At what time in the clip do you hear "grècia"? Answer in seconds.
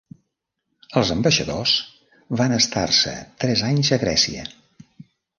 4.05-4.47